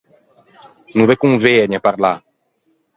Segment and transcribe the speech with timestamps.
[0.95, 2.13] No ve convëgne parlâ.